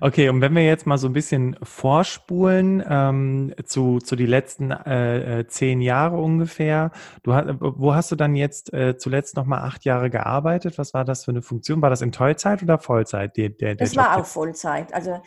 [0.00, 4.70] Okay, und wenn wir jetzt mal so ein bisschen vorspulen ähm, zu, zu die letzten
[4.70, 6.90] äh, äh zehn Jahre ungefähr,
[7.22, 10.78] du, wo hast du dann jetzt äh, zuletzt nochmal acht Jahre gearbeitet?
[10.78, 11.82] Was war das für eine Funktion?
[11.82, 13.36] War das in Teilzeit oder Vollzeit?
[13.36, 14.04] Der, der, der das Job?
[14.04, 14.92] war auch Vollzeit.
[14.92, 15.20] Also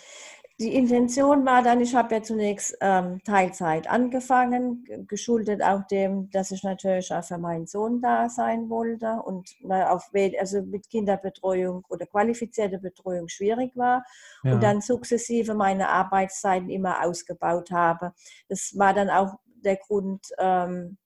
[0.59, 6.51] die Intention war dann, ich habe ja zunächst ähm, Teilzeit angefangen, geschuldet auch dem, dass
[6.51, 12.05] ich natürlich auch für meinen Sohn da sein wollte und auf, also mit Kinderbetreuung oder
[12.05, 14.03] qualifizierte Betreuung schwierig war
[14.43, 14.53] ja.
[14.53, 18.13] und dann sukzessive meine Arbeitszeiten immer ausgebaut habe.
[18.49, 20.97] Das war dann auch der Grund ähm,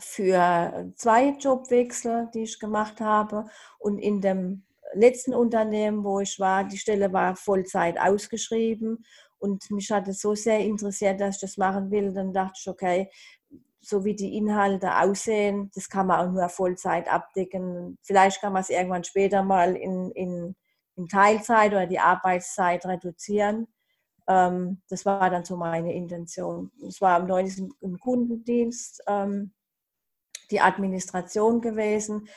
[0.00, 3.44] für zwei Jobwechsel, die ich gemacht habe
[3.78, 4.64] und in dem
[4.94, 9.04] letzten Unternehmen, wo ich war, die Stelle war Vollzeit ausgeschrieben
[9.38, 12.12] und mich hat es so sehr interessiert, dass ich das machen will.
[12.12, 13.10] Dann dachte ich, okay,
[13.80, 17.98] so wie die Inhalte aussehen, das kann man auch nur Vollzeit abdecken.
[18.02, 20.56] Vielleicht kann man es irgendwann später mal in, in,
[20.96, 23.68] in Teilzeit oder die Arbeitszeit reduzieren.
[24.26, 26.70] Ähm, das war dann so meine Intention.
[26.86, 27.70] Es war am 90.
[27.80, 29.52] im Kundendienst ähm,
[30.50, 32.28] die Administration gewesen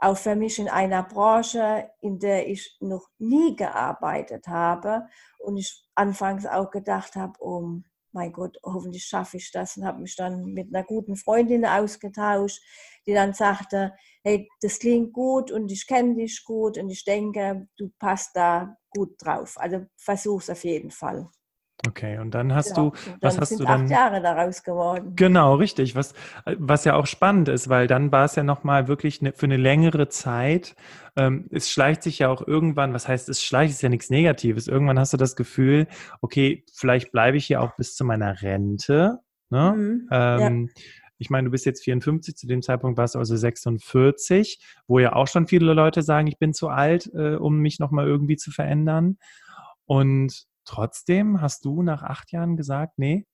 [0.00, 5.06] auch für mich in einer Branche, in der ich noch nie gearbeitet habe
[5.38, 10.00] und ich anfangs auch gedacht habe, oh mein Gott, hoffentlich schaffe ich das und habe
[10.00, 12.60] mich dann mit einer guten Freundin ausgetauscht,
[13.06, 17.68] die dann sagte, hey, das klingt gut und ich kenne dich gut und ich denke,
[17.76, 19.56] du passt da gut drauf.
[19.58, 21.28] Also versuch es auf jeden Fall.
[21.86, 22.90] Okay, und dann hast genau.
[22.90, 23.84] du, was hast du dann?
[23.84, 25.12] Acht Jahre daraus geworden.
[25.16, 25.94] Genau, richtig.
[25.94, 26.12] Was,
[26.44, 29.56] was ja auch spannend ist, weil dann war es ja nochmal wirklich ne, für eine
[29.56, 30.76] längere Zeit.
[31.16, 34.68] Ähm, es schleicht sich ja auch irgendwann, was heißt, es schleicht, ist ja nichts Negatives.
[34.68, 35.86] Irgendwann hast du das Gefühl,
[36.20, 39.20] okay, vielleicht bleibe ich hier auch bis zu meiner Rente.
[39.48, 39.74] Ne?
[39.74, 40.82] Mhm, ähm, ja.
[41.16, 45.14] Ich meine, du bist jetzt 54, zu dem Zeitpunkt warst du also 46, wo ja
[45.14, 48.50] auch schon viele Leute sagen, ich bin zu alt, äh, um mich nochmal irgendwie zu
[48.50, 49.18] verändern.
[49.84, 53.26] Und Trotzdem hast du nach acht Jahren gesagt, nee,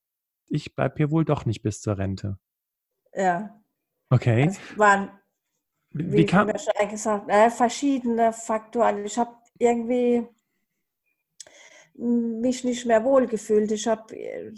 [0.48, 2.38] ich bleibe hier wohl doch nicht bis zur Rente.
[3.12, 3.60] Ja.
[4.08, 4.46] Okay.
[4.46, 5.10] Es waren,
[5.90, 9.04] wie, wie kam ich schon gesagt, äh, verschiedene Faktoren.
[9.04, 10.26] Ich habe irgendwie
[11.92, 13.70] mich nicht mehr wohlgefühlt.
[13.70, 14.50] Ich habe äh,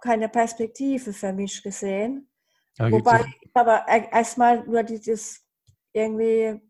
[0.00, 2.28] keine Perspektive für mich gesehen.
[2.76, 5.46] Wobei ich aber erstmal nur dieses
[5.92, 6.60] irgendwie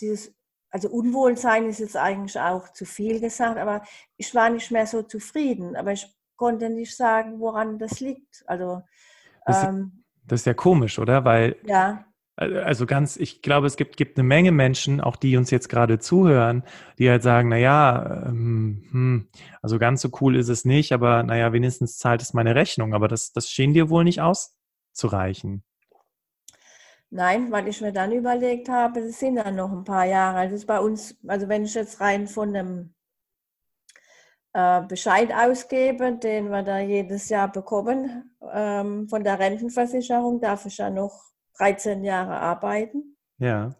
[0.00, 0.35] dieses
[0.76, 3.80] also Unwohlsein ist jetzt eigentlich auch zu viel gesagt, aber
[4.18, 5.74] ich war nicht mehr so zufrieden.
[5.74, 6.06] Aber ich
[6.36, 8.44] konnte nicht sagen, woran das liegt.
[8.46, 8.82] Also
[9.46, 11.24] das, ähm, das ist ja komisch, oder?
[11.24, 12.04] Weil ja.
[12.36, 15.98] Also ganz, ich glaube, es gibt, gibt eine Menge Menschen, auch die uns jetzt gerade
[15.98, 16.62] zuhören,
[16.98, 19.28] die halt sagen, naja, ähm, hm,
[19.62, 22.92] also ganz so cool ist es nicht, aber naja, wenigstens zahlt es meine Rechnung.
[22.92, 25.64] Aber das, das schien dir wohl nicht auszureichen.
[27.16, 30.36] Nein, weil ich mir dann überlegt habe, es sind ja noch ein paar Jahre.
[30.36, 32.94] Also ist bei uns, also wenn ich jetzt rein von einem
[34.52, 40.76] äh, Bescheid ausgebe, den wir da jedes Jahr bekommen ähm, von der Rentenversicherung, darf ich
[40.76, 41.18] ja noch
[41.56, 43.16] 13 Jahre arbeiten.
[43.38, 43.74] Ja.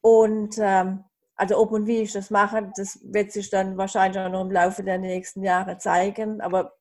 [0.00, 1.04] Und ähm,
[1.36, 4.50] also ob und wie ich das mache, das wird sich dann wahrscheinlich auch noch im
[4.50, 6.40] Laufe der nächsten Jahre zeigen.
[6.40, 6.72] Aber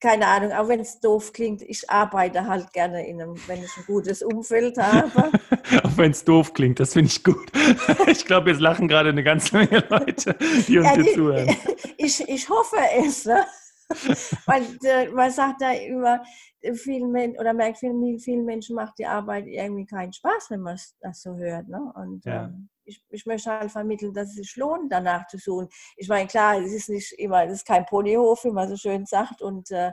[0.00, 3.76] keine Ahnung, auch wenn es doof klingt, ich arbeite halt gerne in einem, wenn ich
[3.76, 5.32] ein gutes Umfeld habe.
[5.82, 7.50] auch wenn es doof klingt, das finde ich gut.
[8.06, 10.36] ich glaube, jetzt lachen gerade eine ganze Menge Leute,
[10.68, 11.56] die uns ja, hier zuhören.
[11.96, 13.24] Ich, ich hoffe es.
[13.24, 13.46] Ne?
[14.46, 16.22] Weil äh, man sagt da immer,
[16.74, 20.78] vielen Menschen, oder merkt, vielen, vielen Menschen macht die Arbeit irgendwie keinen Spaß, wenn man
[21.00, 21.68] das so hört.
[21.68, 21.80] Ne?
[21.94, 22.44] Und ja.
[22.44, 25.68] ähm, ich, ich, möchte halt vermitteln, dass es sich lohnt, danach zu suchen.
[25.96, 29.06] Ich meine, klar, es ist nicht immer, es ist kein Ponyhof, wie man so schön
[29.06, 29.42] sagt.
[29.42, 29.92] Und äh,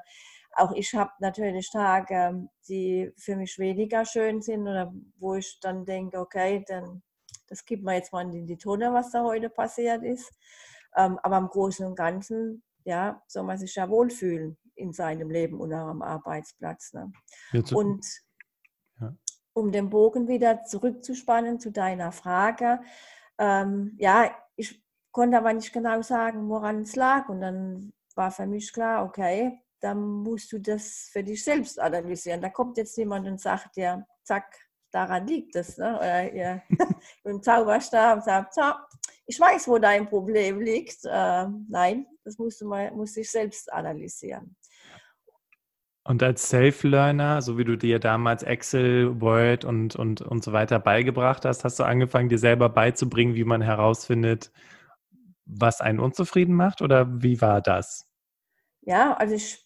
[0.56, 5.86] auch ich habe natürlich Tage, die für mich weniger schön sind oder wo ich dann
[5.86, 7.02] denke, okay, dann
[7.52, 10.32] das gibt man jetzt mal in die Tonne, was da heute passiert ist.
[10.96, 15.60] Ähm, aber im Großen und Ganzen, ja, soll man sich ja wohlfühlen in seinem Leben
[15.60, 16.94] und auch am Arbeitsplatz.
[16.94, 17.12] Ne?
[17.74, 18.06] und
[19.62, 22.82] um den Bogen wieder zurückzuspannen zu deiner Frage,
[23.38, 27.30] ähm, ja, ich konnte aber nicht genau sagen, woran es lag.
[27.30, 32.42] Und dann war für mich klar, okay, dann musst du das für dich selbst analysieren.
[32.42, 34.46] Da kommt jetzt jemand und sagt dir, zack,
[34.92, 35.78] daran liegt es.
[35.78, 35.96] Ne?
[35.96, 36.64] Oder ihr
[37.26, 38.64] dem Zauberstab sagt, so,
[39.28, 41.06] ich weiß, wo dein Problem liegt.
[41.06, 44.56] Äh, nein, das musst du mal, musst dich selbst analysieren.
[46.04, 50.80] Und als Self-Learner, so wie du dir damals Excel, Word und, und, und so weiter
[50.80, 54.52] beigebracht hast, hast du angefangen, dir selber beizubringen, wie man herausfindet,
[55.46, 56.82] was einen unzufrieden macht?
[56.82, 58.08] Oder wie war das?
[58.82, 59.64] Ja, also ich,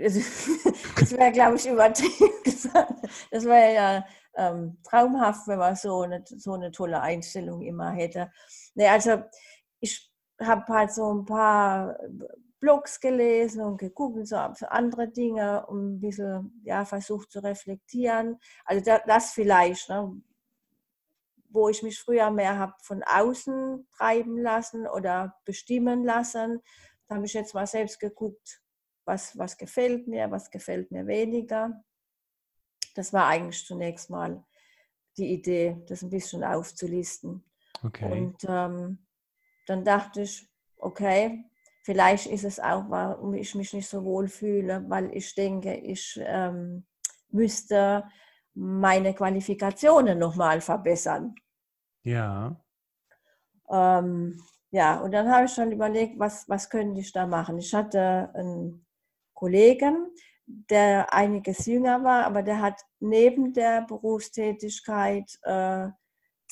[0.00, 0.20] also,
[0.98, 2.94] das wäre, glaube ich, übertrieben gesagt.
[3.30, 4.04] Das wäre ja
[4.34, 8.32] ähm, traumhaft, wenn man so eine, so eine tolle Einstellung immer hätte.
[8.74, 9.22] Nee, also
[9.78, 10.10] ich
[10.40, 11.96] habe halt so ein paar
[12.62, 18.38] Blogs gelesen und geguckt, so für andere Dinge und ein bisschen ja, versucht zu reflektieren.
[18.64, 20.22] Also das, das vielleicht, ne,
[21.48, 26.62] wo ich mich früher mehr habe von außen treiben lassen oder bestimmen lassen.
[27.08, 28.62] Da habe ich jetzt mal selbst geguckt,
[29.04, 31.82] was, was gefällt mir, was gefällt mir weniger.
[32.94, 34.44] Das war eigentlich zunächst mal
[35.16, 37.42] die Idee, das ein bisschen aufzulisten.
[37.82, 38.12] Okay.
[38.12, 39.04] Und ähm,
[39.66, 41.44] dann dachte ich, okay,
[41.82, 46.18] vielleicht ist es auch, warum ich mich nicht so wohl fühle, weil ich denke, ich
[46.24, 46.86] ähm,
[47.30, 48.04] müsste
[48.54, 51.34] meine Qualifikationen nochmal verbessern.
[52.02, 52.56] Ja.
[53.70, 54.40] Ähm,
[54.70, 57.58] ja, und dann habe ich schon überlegt, was, was könnte ich da machen.
[57.58, 58.86] Ich hatte einen
[59.34, 60.08] Kollegen,
[60.46, 65.88] der einiges jünger war, aber der hat neben der Berufstätigkeit äh,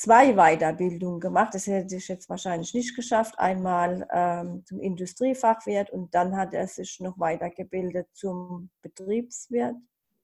[0.00, 1.54] zwei Weiterbildungen gemacht.
[1.54, 3.38] Das hätte ich jetzt wahrscheinlich nicht geschafft.
[3.38, 9.76] Einmal ähm, zum Industriefachwirt und dann hat er sich noch weitergebildet zum Betriebswirt.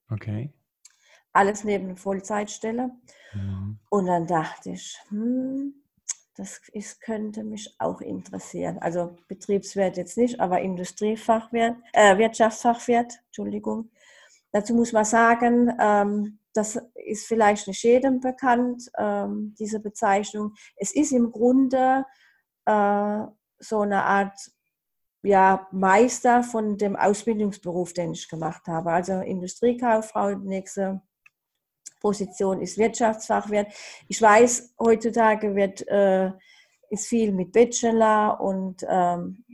[0.09, 0.51] Okay.
[1.31, 2.89] Alles neben Vollzeitstelle.
[3.33, 3.77] Mhm.
[3.91, 5.75] Und dann dachte ich, hm,
[6.35, 8.79] das ist, könnte mich auch interessieren.
[8.79, 13.91] Also Betriebswirt jetzt nicht, aber Industriefachwirt, äh, Wirtschaftsfachwirt, Entschuldigung.
[14.57, 20.55] Dazu muss man sagen, ähm, das ist vielleicht nicht jedem bekannt, ähm, diese Bezeichnung.
[20.75, 22.05] Es ist im Grunde
[22.65, 23.19] äh,
[23.59, 24.35] so eine Art
[25.21, 28.93] ja, Meister von dem Ausbildungsberuf, den ich gemacht habe.
[28.93, 31.01] Also Industriekauffrau, nächste
[31.99, 33.71] Position ist Wirtschaftsfachwirt.
[34.07, 36.31] Ich weiß, heutzutage wird, äh,
[36.89, 39.45] ist viel mit Bachelor und ähm,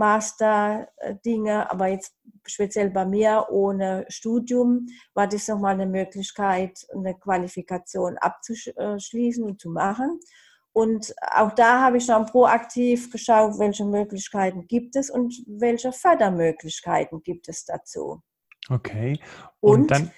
[0.00, 2.16] Master-Dinge, aber jetzt
[2.46, 9.70] speziell bei mir ohne Studium war das nochmal eine Möglichkeit, eine Qualifikation abzuschließen und zu
[9.70, 10.18] machen.
[10.72, 17.22] Und auch da habe ich dann proaktiv geschaut, welche Möglichkeiten gibt es und welche Fördermöglichkeiten
[17.22, 18.22] gibt es dazu.
[18.68, 19.20] Okay.
[19.60, 20.10] Und, und dann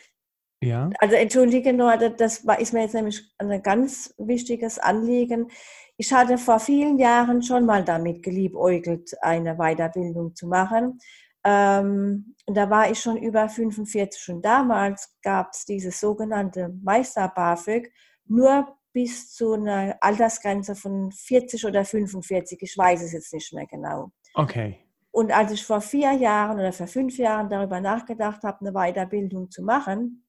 [0.63, 0.91] ja.
[0.99, 5.49] Also entschuldige nur, das war, ist mir jetzt nämlich ein ganz wichtiges Anliegen.
[5.97, 10.99] Ich hatte vor vielen Jahren schon mal damit geliebäugelt, eine Weiterbildung zu machen.
[11.45, 17.29] Ähm, und da war ich schon über 45 und damals gab es dieses sogenannte Meister
[17.29, 17.93] BAföG
[18.27, 22.59] nur bis zu einer Altersgrenze von 40 oder 45.
[22.63, 24.13] Ich weiß es jetzt nicht mehr genau.
[24.35, 24.79] Okay.
[25.11, 29.51] Und als ich vor vier Jahren oder vor fünf Jahren darüber nachgedacht habe, eine Weiterbildung
[29.51, 30.25] zu machen,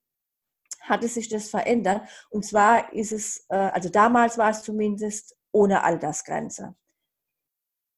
[0.83, 2.01] hatte sich das verändert.
[2.29, 6.75] Und zwar ist es, äh, also damals war es zumindest ohne Altersgrenze,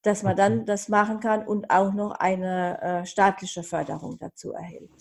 [0.03, 4.91] dass man dann das machen kann und auch noch eine äh, staatliche Förderung dazu erhält.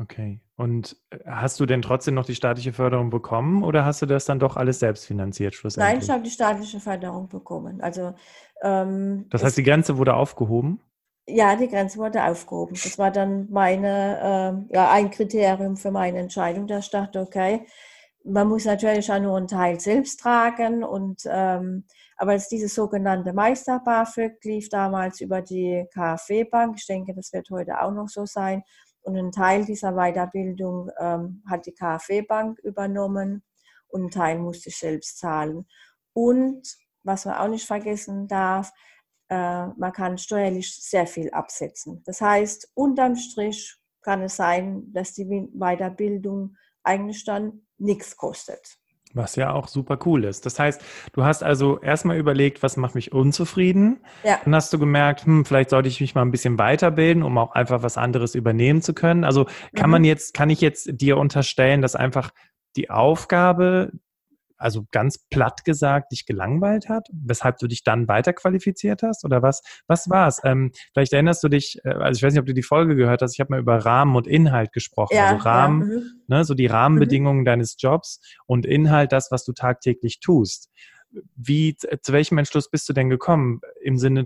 [0.00, 0.40] Okay.
[0.56, 4.24] Und äh, hast du denn trotzdem noch die staatliche Förderung bekommen oder hast du das
[4.24, 5.94] dann doch alles selbst finanziert schlussendlich?
[5.94, 7.80] Nein, ich habe die staatliche Förderung bekommen.
[7.80, 8.14] Also
[8.62, 10.80] ähm, das heißt, die Grenze wurde aufgehoben?
[11.30, 12.74] Ja, die Grenze wurde aufgehoben.
[12.82, 16.66] Das war dann meine, äh, ja, ein Kriterium für meine Entscheidung.
[16.66, 17.66] Da ich dachte, okay,
[18.24, 20.82] man muss natürlich auch nur einen Teil selbst tragen.
[20.82, 21.84] Und, ähm,
[22.16, 26.76] aber es dieses sogenannte Meister BAföG lief damals über die KfW-Bank.
[26.78, 28.62] Ich denke, das wird heute auch noch so sein.
[29.02, 33.42] Und ein Teil dieser Weiterbildung ähm, hat die KfW-Bank übernommen
[33.88, 35.66] und ein Teil musste ich selbst zahlen.
[36.14, 36.62] Und
[37.02, 38.72] was man auch nicht vergessen darf,
[39.28, 42.02] äh, man kann steuerlich sehr viel absetzen.
[42.04, 48.78] Das heißt, unterm Strich kann es sein, dass die Weiterbildung eigentlich dann nichts kostet.
[49.14, 50.44] Was ja auch super cool ist.
[50.44, 50.82] Das heißt,
[51.12, 54.00] du hast also erstmal überlegt, was macht mich unzufrieden.
[54.22, 54.38] Ja.
[54.44, 57.52] Dann hast du gemerkt, hm, vielleicht sollte ich mich mal ein bisschen weiterbilden, um auch
[57.52, 59.24] einfach was anderes übernehmen zu können.
[59.24, 59.92] Also kann mhm.
[59.92, 62.30] man jetzt, kann ich jetzt dir unterstellen, dass einfach
[62.76, 63.92] die Aufgabe
[64.58, 69.24] also ganz platt gesagt, dich gelangweilt hat, weshalb du dich dann weiterqualifiziert hast?
[69.24, 70.40] Oder was, was war es?
[70.44, 73.22] Ähm, vielleicht erinnerst du dich, äh, also ich weiß nicht, ob du die Folge gehört
[73.22, 75.14] hast, ich habe mal über Rahmen und Inhalt gesprochen.
[75.14, 76.22] Ja, also Rahmen, ja, mhm.
[76.26, 77.46] ne, so die Rahmenbedingungen mhm.
[77.46, 80.70] deines Jobs und Inhalt, das, was du tagtäglich tust.
[81.34, 84.24] Wie, zu welchem Entschluss bist du denn gekommen im Sinne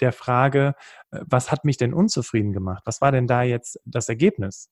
[0.00, 0.74] der Frage,
[1.10, 2.82] äh, was hat mich denn unzufrieden gemacht?
[2.84, 4.70] Was war denn da jetzt das Ergebnis?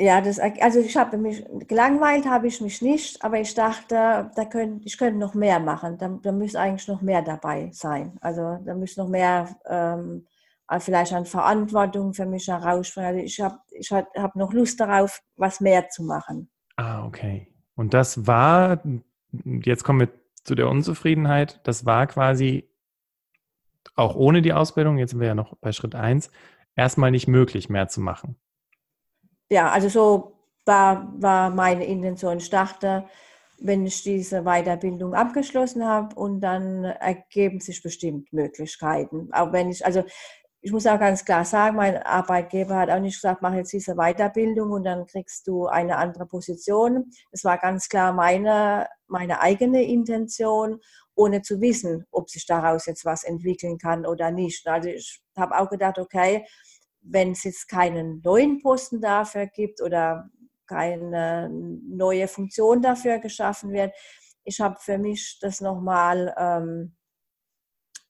[0.00, 4.44] Ja, das, also ich habe mich gelangweilt, habe ich mich nicht, aber ich dachte, da
[4.44, 5.98] könnt, ich könnte noch mehr machen.
[5.98, 8.16] Da, da müsste eigentlich noch mehr dabei sein.
[8.20, 10.24] Also da müsste noch mehr ähm,
[10.78, 13.10] vielleicht an Verantwortung für mich herausspringen.
[13.10, 16.48] Also ich habe ich hab noch Lust darauf, was mehr zu machen.
[16.76, 17.52] Ah, okay.
[17.74, 18.80] Und das war,
[19.42, 20.08] jetzt kommen wir
[20.44, 22.70] zu der Unzufriedenheit, das war quasi
[23.96, 26.30] auch ohne die Ausbildung, jetzt sind wir ja noch bei Schritt 1,
[26.76, 28.36] erstmal nicht möglich, mehr zu machen
[29.50, 30.32] ja, also so
[30.64, 32.38] war, war meine Intention.
[32.38, 33.06] Ich dachte,
[33.60, 39.30] wenn ich diese Weiterbildung abgeschlossen habe und dann ergeben sich bestimmt Möglichkeiten.
[39.32, 40.04] Auch wenn ich, also
[40.60, 43.94] ich muss auch ganz klar sagen, mein Arbeitgeber hat auch nicht gesagt, mach jetzt diese
[43.94, 47.10] Weiterbildung und dann kriegst du eine andere Position.
[47.32, 50.80] Es war ganz klar meine, meine eigene Intention,
[51.14, 54.66] ohne zu wissen, ob sich daraus jetzt was entwickeln kann oder nicht.
[54.68, 56.44] Also ich habe auch gedacht, okay,
[57.10, 60.30] wenn es jetzt keinen neuen Posten dafür gibt oder
[60.66, 63.94] keine neue Funktion dafür geschaffen wird,
[64.44, 66.96] ich habe für mich das nochmal ähm,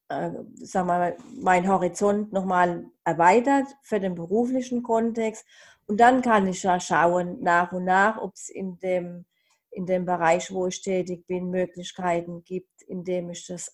[0.08, 5.44] äh, sagen wir mal, mein Horizont nochmal erweitert für den beruflichen Kontext.
[5.86, 9.26] Und dann kann ich ja schauen nach und nach, ob es in dem,
[9.70, 13.70] in dem Bereich, wo ich tätig bin, Möglichkeiten gibt, indem ich das,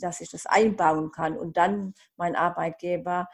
[0.00, 1.36] dass ich das einbauen kann.
[1.36, 3.28] Und dann mein Arbeitgeber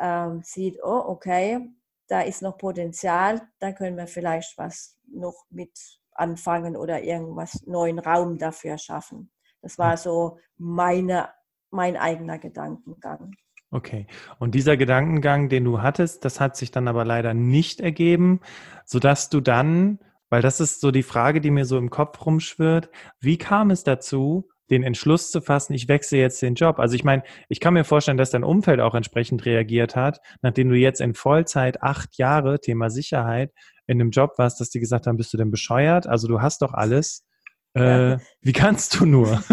[0.00, 1.70] ähm, sieht, oh, okay,
[2.08, 7.98] da ist noch Potenzial, da können wir vielleicht was noch mit anfangen oder irgendwas neuen
[7.98, 9.30] Raum dafür schaffen.
[9.62, 11.28] Das war so meine
[11.74, 13.32] mein eigener Gedankengang.
[13.70, 14.06] Okay.
[14.38, 18.40] Und dieser Gedankengang, den du hattest, das hat sich dann aber leider nicht ergeben,
[18.86, 19.98] sodass du dann,
[20.30, 23.82] weil das ist so die Frage, die mir so im Kopf rumschwirrt, wie kam es
[23.82, 26.78] dazu, den Entschluss zu fassen, ich wechsle jetzt den Job.
[26.78, 30.70] Also ich meine, ich kann mir vorstellen, dass dein Umfeld auch entsprechend reagiert hat, nachdem
[30.70, 33.52] du jetzt in Vollzeit acht Jahre, Thema Sicherheit,
[33.86, 36.06] in einem Job warst, dass die gesagt haben, bist du denn bescheuert?
[36.06, 37.26] Also du hast doch alles.
[37.74, 39.42] Äh, Wie kannst du nur?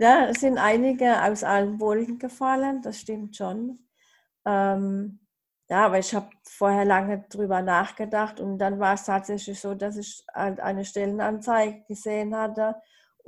[0.00, 3.80] Ja, es sind einige aus allen Wolken gefallen, das stimmt schon.
[4.46, 5.18] Ähm,
[5.68, 9.96] ja, aber ich habe vorher lange drüber nachgedacht und dann war es tatsächlich so, dass
[9.96, 12.76] ich halt eine Stellenanzeige gesehen hatte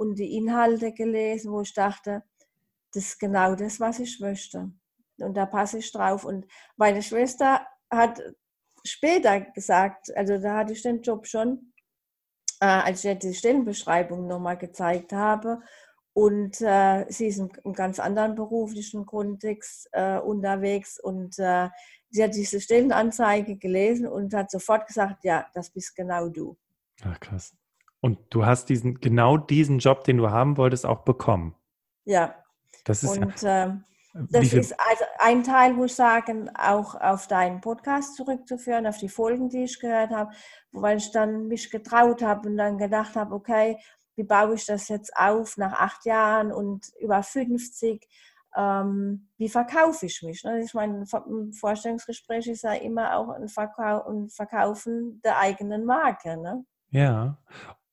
[0.01, 2.23] und die Inhalte gelesen, wo ich dachte,
[2.95, 4.73] das ist genau das, was ich möchte.
[5.19, 6.25] Und da passe ich drauf.
[6.25, 6.47] Und
[6.79, 8.19] meine Schwester hat
[8.83, 11.75] später gesagt, also da hatte ich den Job schon,
[12.61, 15.61] äh, als ich die Stellenbeschreibung nochmal gezeigt habe.
[16.15, 21.69] Und äh, sie ist in einem ganz anderen beruflichen Kontext äh, unterwegs und äh,
[22.09, 26.57] sie hat diese Stellenanzeige gelesen und hat sofort gesagt, ja, das bist genau du.
[27.03, 27.55] Ach krass.
[28.01, 31.55] Und du hast diesen genau diesen Job, den du haben wolltest, auch bekommen.
[32.05, 32.35] Ja.
[32.85, 33.85] Das ist und ja, ähm,
[34.31, 39.09] das ist also ein Teil, wo ich sagen, auch auf deinen Podcast zurückzuführen, auf die
[39.09, 40.33] Folgen, die ich gehört habe,
[40.73, 43.79] weil ich dann mich getraut habe und dann gedacht habe, okay,
[44.17, 48.07] wie baue ich das jetzt auf nach acht Jahren und über 50?
[48.57, 50.43] Ähm, wie verkaufe ich mich?
[50.43, 50.63] Ne?
[50.63, 56.37] Ich meine, ein Vorstellungsgespräch ist ja immer auch ein, Verkau ein Verkaufen der eigenen Marke.
[56.37, 56.65] Ne?
[56.91, 57.39] Ja.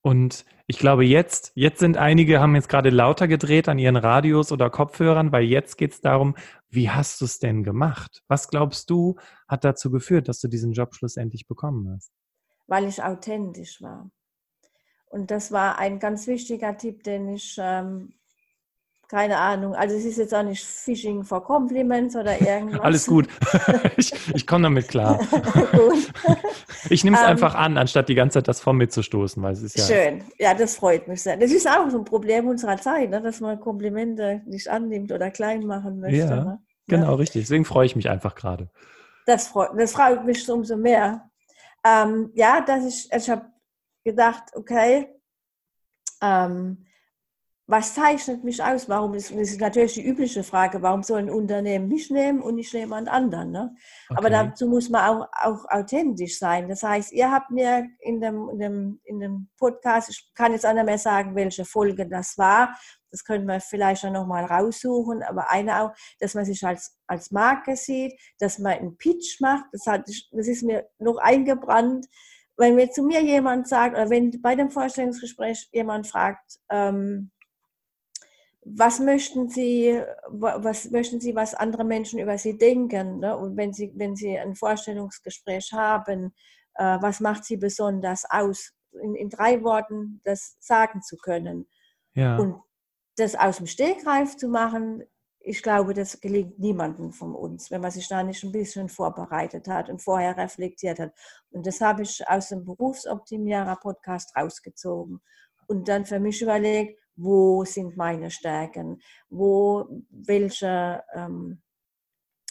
[0.02, 4.52] Und ich glaube, jetzt, jetzt sind einige, haben jetzt gerade lauter gedreht an ihren Radios
[4.52, 6.36] oder Kopfhörern, weil jetzt geht es darum,
[6.70, 8.24] wie hast du es denn gemacht?
[8.28, 9.16] Was glaubst du,
[9.48, 12.12] hat dazu geführt, dass du diesen Job schlussendlich bekommen hast?
[12.68, 14.12] Weil ich authentisch war.
[15.06, 18.14] Und das war ein ganz wichtiger Tipp, den ich, ähm,
[19.08, 22.82] keine Ahnung, also es ist jetzt auch nicht Phishing for Compliments oder irgendwas.
[22.82, 23.28] Alles gut.
[23.98, 25.20] ich, ich komme damit klar.
[26.90, 29.02] ich nehme es um, ähm, einfach an, anstatt die ganze Zeit das vor mir zu
[29.02, 29.86] stoßen, weil es ist ja.
[29.86, 31.38] Schön, ja, das freut mich sehr.
[31.38, 35.32] Das ist auch so ein Problem unserer Zeit, ne, dass man Komplimente nicht annimmt oder
[35.32, 36.18] klein machen möchte.
[36.18, 36.60] Ja, ne?
[36.88, 37.16] genau, ja.
[37.16, 37.44] richtig.
[37.44, 38.70] Deswegen freue ich mich einfach gerade.
[39.26, 41.30] Das freut, das freut mich umso mehr.
[41.86, 43.46] Ähm, ja, dass ich, ich habe
[44.04, 45.08] gedacht, okay,
[46.22, 46.87] ähm,
[47.70, 48.88] was zeichnet mich aus?
[48.88, 52.56] Warum ist, das ist natürlich die übliche Frage, warum soll ein Unternehmen mich nehmen und
[52.56, 53.52] nicht jemand anderen?
[53.52, 53.76] Ne?
[54.10, 54.18] Okay.
[54.18, 56.70] Aber dazu muss man auch, auch authentisch sein.
[56.70, 60.66] Das heißt, ihr habt mir in dem, in, dem, in dem Podcast, ich kann jetzt
[60.66, 62.74] auch nicht mehr sagen, welche Folge das war,
[63.12, 67.32] das können wir vielleicht auch nochmal raussuchen, aber eine auch, dass man sich als, als
[67.32, 72.06] Marke sieht, dass man einen Pitch macht, das, hat, das ist mir noch eingebrannt,
[72.58, 77.32] wenn mir zu mir jemand sagt, oder wenn bei dem Vorstellungsgespräch jemand fragt, ähm,
[78.76, 83.20] was möchten Sie, was möchten Sie, was andere Menschen über Sie denken?
[83.20, 83.38] Ne?
[83.38, 86.34] Und wenn Sie, wenn Sie ein Vorstellungsgespräch haben,
[86.76, 88.74] äh, was macht Sie besonders aus?
[89.02, 91.68] In, in, drei Worten das sagen zu können.
[92.14, 92.38] Ja.
[92.38, 92.62] Und
[93.16, 95.04] das aus dem Stegreif zu machen,
[95.40, 99.68] ich glaube, das gelingt niemandem von uns, wenn man sich da nicht ein bisschen vorbereitet
[99.68, 101.14] hat und vorher reflektiert hat.
[101.52, 105.22] Und das habe ich aus dem Berufsoptimierer-Podcast rausgezogen
[105.68, 111.62] und dann für mich überlegt, wo sind meine Stärken, wo welche ähm,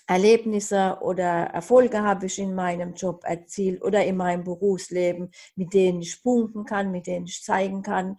[0.07, 6.01] Erlebnisse oder Erfolge habe ich in meinem Job erzielt oder in meinem Berufsleben, mit denen
[6.01, 8.17] ich punkten kann, mit denen ich zeigen kann.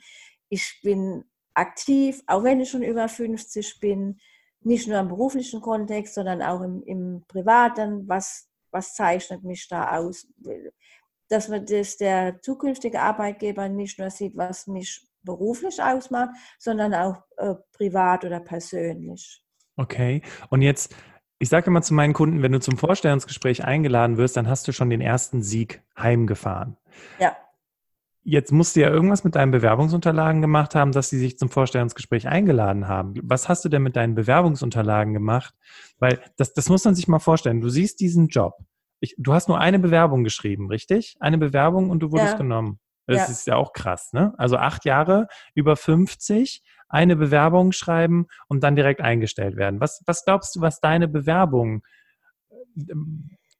[0.50, 1.24] Ich bin
[1.54, 4.20] aktiv, auch wenn ich schon über 50 bin
[4.62, 9.98] nicht nur im beruflichen Kontext, sondern auch im, im privaten, was, was zeichnet mich da
[9.98, 10.28] aus?
[11.30, 17.22] dass man das der zukünftige Arbeitgeber nicht nur sieht, was mich beruflich ausmacht, sondern auch
[17.38, 19.44] äh, privat oder persönlich.
[19.76, 20.24] Okay.
[20.50, 20.96] Und jetzt,
[21.38, 24.72] ich sage immer zu meinen Kunden, wenn du zum Vorstellungsgespräch eingeladen wirst, dann hast du
[24.72, 26.78] schon den ersten Sieg heimgefahren.
[27.20, 27.38] Ja.
[28.24, 32.28] Jetzt musst du ja irgendwas mit deinen Bewerbungsunterlagen gemacht haben, dass sie sich zum Vorstellungsgespräch
[32.28, 33.14] eingeladen haben.
[33.24, 35.54] Was hast du denn mit deinen Bewerbungsunterlagen gemacht?
[36.00, 37.62] Weil das, das muss man sich mal vorstellen.
[37.62, 38.56] Du siehst diesen Job.
[39.00, 41.16] Ich, du hast nur eine Bewerbung geschrieben, richtig?
[41.20, 42.38] Eine Bewerbung und du wurdest ja.
[42.38, 42.80] genommen.
[43.08, 43.26] Das ja.
[43.26, 44.34] ist ja auch krass, ne?
[44.38, 49.80] Also acht Jahre, über 50, eine Bewerbung schreiben und dann direkt eingestellt werden.
[49.80, 51.84] Was, was glaubst du, was deine Bewerbung,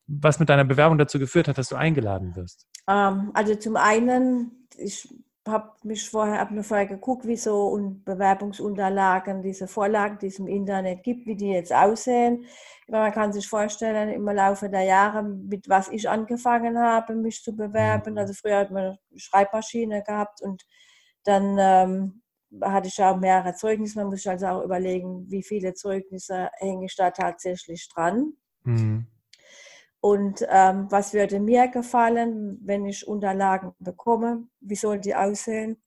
[0.06, 2.68] was mit deiner Bewerbung dazu geführt hat, dass du eingeladen wirst?
[2.88, 5.10] Ähm, also zum einen, ich
[5.48, 10.40] habe mich vorher, habe mir vorher geguckt, wie so und Bewerbungsunterlagen, diese Vorlagen, die es
[10.40, 12.46] im Internet gibt, wie die jetzt aussehen.
[12.88, 17.56] Man kann sich vorstellen, im Laufe der Jahre, mit was ich angefangen habe, mich zu
[17.56, 18.14] bewerben.
[18.14, 18.18] Mhm.
[18.18, 20.66] Also früher hat man eine Schreibmaschine gehabt und
[21.24, 22.22] dann ähm,
[22.62, 24.00] hatte ich auch mehrere Zeugnisse.
[24.00, 28.34] Man muss sich also auch überlegen, wie viele Zeugnisse hänge ich da tatsächlich dran.
[28.64, 29.08] Mhm.
[30.00, 34.48] Und ähm, was würde mir gefallen, wenn ich Unterlagen bekomme?
[34.60, 35.82] Wie sollen die aussehen?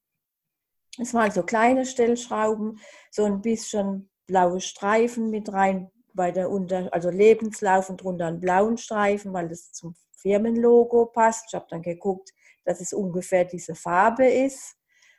[0.99, 6.93] Es waren so kleine Stellschrauben, so ein bisschen blaue Streifen mit rein bei der Unter
[6.93, 11.45] also Lebenslauf und drunter einen blauen Streifen, weil das zum Firmenlogo passt.
[11.47, 12.31] Ich habe dann geguckt,
[12.65, 14.75] dass es ungefähr diese Farbe ist.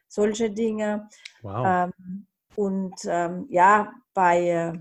[0.07, 1.09] Solche Dinge.
[1.41, 1.91] Wow.
[1.95, 4.73] Ähm, und ähm, ja, bei äh,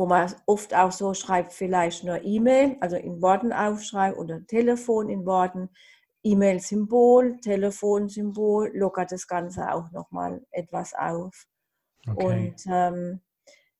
[0.00, 5.10] wo man oft auch so schreibt, vielleicht nur E-Mail, also in Worten aufschreibt oder Telefon
[5.10, 5.68] in Worten,
[6.22, 11.46] E-Mail-Symbol, Telefonsymbol, lockert das Ganze auch nochmal etwas auf.
[12.08, 12.24] Okay.
[12.24, 13.20] Und ähm,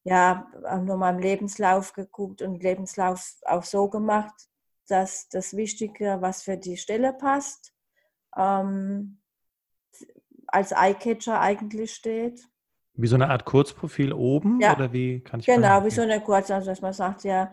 [0.04, 4.34] ja, auch nochmal im Lebenslauf geguckt und Lebenslauf auch so gemacht,
[4.88, 7.72] dass das Wichtige, was für die Stelle passt,
[8.36, 9.22] ähm,
[10.48, 12.46] als Eyecatcher eigentlich steht.
[13.00, 14.74] Wie so eine Art Kurzprofil oben ja.
[14.74, 17.52] oder wie kann ich Genau, wie so eine Kurz, also dass man sagt, ja,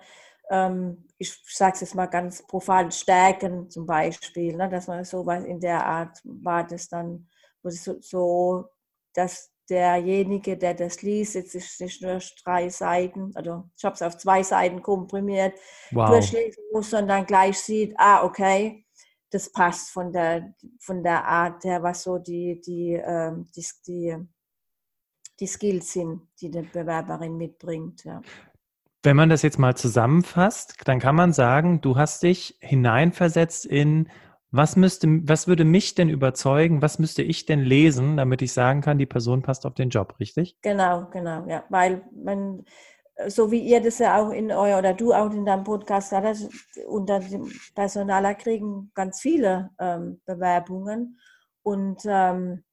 [0.50, 5.26] ähm, ich sage es jetzt mal ganz profan, Stärken zum Beispiel, ne, dass man so
[5.26, 7.28] was in der Art war das dann,
[7.62, 8.66] wo es so, so,
[9.14, 14.02] dass derjenige, der das liest, jetzt ist nicht nur drei Seiten, also ich habe es
[14.02, 15.58] auf zwei Seiten komprimiert,
[15.92, 16.10] wow.
[16.10, 18.86] durchlesen muss, sondern gleich sieht, ah, okay,
[19.30, 24.16] das passt von der, von der Art her, was so die, die, ähm, die, die
[25.40, 28.04] die Skills sind, die die Bewerberin mitbringt.
[28.04, 28.22] Ja.
[29.04, 34.10] Wenn man das jetzt mal zusammenfasst, dann kann man sagen, du hast dich hineinversetzt in,
[34.52, 38.82] was müsste, was würde mich denn überzeugen, was müsste ich denn lesen, damit ich sagen
[38.82, 40.58] kann, die Person passt auf den Job, richtig?
[40.62, 42.66] Genau, genau, ja, weil man,
[43.28, 46.50] so wie ihr das ja auch in euer oder du auch in deinem Podcast hattest,
[46.88, 51.20] unter dem Personaler kriegen ganz viele ähm, Bewerbungen
[51.64, 52.64] und ähm,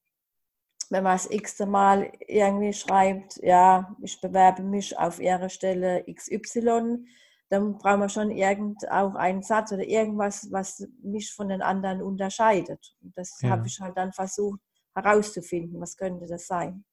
[0.90, 7.04] wenn man das x-te Mal irgendwie schreibt, ja, ich bewerbe mich auf ihre Stelle XY,
[7.50, 12.02] dann brauchen wir schon irgend auch einen Satz oder irgendwas, was mich von den anderen
[12.02, 12.96] unterscheidet.
[13.02, 13.50] Und das ja.
[13.50, 14.60] habe ich halt dann versucht
[14.94, 16.84] herauszufinden, was könnte das sein.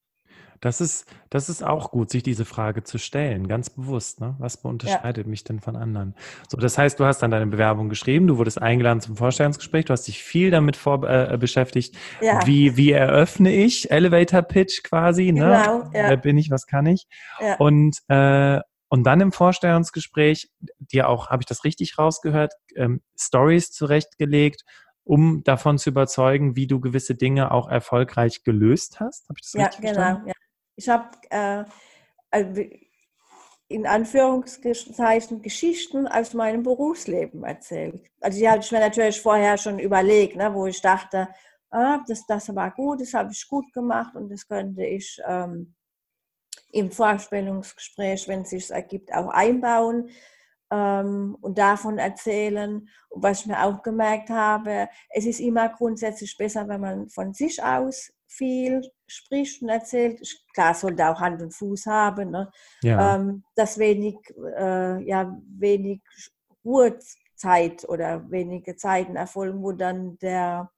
[0.61, 4.21] Das ist, das ist auch gut, sich diese Frage zu stellen, ganz bewusst.
[4.21, 4.35] Ne?
[4.37, 5.29] Was unterscheidet ja.
[5.29, 6.15] mich denn von anderen?
[6.47, 9.93] So, das heißt, du hast dann deine Bewerbung geschrieben, du wurdest eingeladen zum Vorstellungsgespräch, du
[9.93, 11.97] hast dich viel damit vor, äh, beschäftigt.
[12.21, 12.45] Ja.
[12.45, 15.31] Wie, wie eröffne ich Elevator Pitch quasi?
[15.31, 15.39] Ne?
[15.39, 16.09] Genau, ja.
[16.09, 17.07] Wer bin ich, was kann ich?
[17.39, 17.55] Ja.
[17.55, 23.71] Und, äh, und dann im Vorstellungsgespräch, dir auch, habe ich das richtig rausgehört, ähm, Stories
[23.71, 24.63] zurechtgelegt,
[25.03, 29.27] um davon zu überzeugen, wie du gewisse Dinge auch erfolgreich gelöst hast.
[29.27, 30.27] Habe ich das ja, richtig genau, verstanden?
[30.27, 30.33] Ja,
[30.81, 31.63] ich habe äh,
[32.31, 32.61] also
[33.67, 38.03] in Anführungszeichen Geschichten aus meinem Berufsleben erzählt.
[38.19, 41.29] Also die habe ich mir natürlich vorher schon überlegt, ne, wo ich dachte,
[41.69, 45.73] ah, das, das war gut, das habe ich gut gemacht und das könnte ich ähm,
[46.71, 50.09] im Vorstellungsgespräch, wenn es sich ergibt, auch einbauen
[50.69, 52.89] ähm, und davon erzählen.
[53.09, 57.33] Und was ich mir auch gemerkt habe, es ist immer grundsätzlich besser, wenn man von
[57.33, 60.21] sich aus viel spricht und erzählt.
[60.53, 62.49] Klar, sollte auch Hand und Fuß haben, ne?
[62.81, 63.15] ja.
[63.15, 64.15] ähm, dass wenig,
[64.57, 66.01] äh, ja, wenig
[66.63, 70.71] Ruhezeit oder wenige Zeiten erfolgen, wo dann der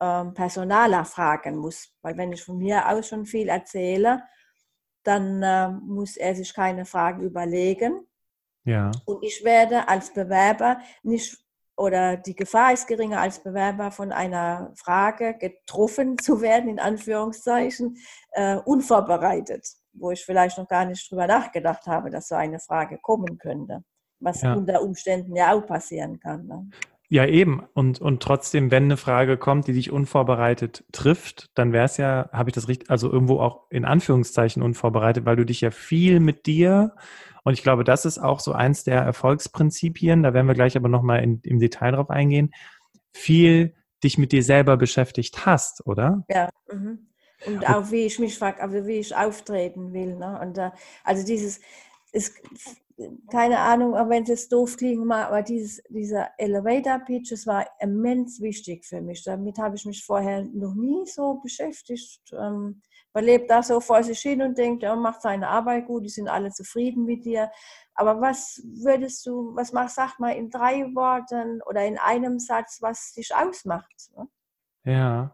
[0.00, 1.92] ähm, Personaler fragen muss.
[2.02, 4.22] Weil wenn ich von mir aus schon viel erzähle,
[5.04, 8.04] dann äh, muss er sich keine Fragen überlegen.
[8.64, 8.90] Ja.
[9.04, 11.38] Und ich werde als Bewerber nicht
[11.76, 17.98] oder die Gefahr ist geringer als Bewerber von einer Frage getroffen zu werden, in Anführungszeichen,
[18.32, 22.98] äh, unvorbereitet, wo ich vielleicht noch gar nicht drüber nachgedacht habe, dass so eine Frage
[22.98, 23.84] kommen könnte,
[24.20, 24.54] was ja.
[24.54, 26.46] unter Umständen ja auch passieren kann.
[26.46, 26.70] Ne?
[27.08, 27.64] Ja, eben.
[27.74, 32.28] Und, und trotzdem, wenn eine Frage kommt, die dich unvorbereitet trifft, dann wäre es ja,
[32.32, 36.18] habe ich das richtig, also irgendwo auch in Anführungszeichen unvorbereitet, weil du dich ja viel
[36.20, 36.96] mit dir,
[37.46, 40.88] und ich glaube, das ist auch so eins der Erfolgsprinzipien, da werden wir gleich aber
[40.88, 42.52] nochmal im Detail drauf eingehen,
[43.14, 46.24] viel dich mit dir selber beschäftigt hast, oder?
[46.28, 46.50] Ja.
[46.72, 47.06] Mhm.
[47.46, 50.16] Und auch wie ich mich, also wie ich auftreten will.
[50.16, 50.40] Ne?
[50.42, 50.70] Und uh,
[51.04, 51.60] also dieses,
[52.10, 52.34] ist
[53.30, 57.46] keine Ahnung, auch wenn es jetzt doof klingen mag, aber dieses, dieser Elevator Pitch, das
[57.46, 59.22] war immens wichtig für mich.
[59.22, 62.22] Damit habe ich mich vorher noch nie so beschäftigt.
[62.32, 62.82] Ähm,
[63.16, 66.10] man lebt da so vor sich hin und denkt, er macht seine Arbeit gut, die
[66.10, 67.50] sind alle zufrieden mit dir.
[67.94, 72.76] Aber was würdest du, was machst, sag mal in drei Worten oder in einem Satz,
[72.82, 74.10] was dich ausmacht?
[74.14, 74.28] Ne?
[74.84, 75.32] Ja.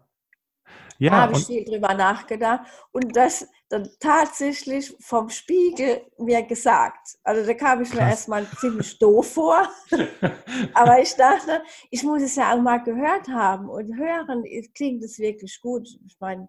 [0.99, 2.61] Ja, da habe ich viel drüber nachgedacht
[2.93, 7.19] und das dann tatsächlich vom Spiegel mir gesagt.
[7.25, 9.69] Also da kam ich mir erstmal ziemlich doof vor.
[10.75, 15.19] Aber ich dachte, ich muss es ja auch mal gehört haben und hören, klingt es
[15.19, 15.89] wirklich gut.
[16.07, 16.49] Ich meine,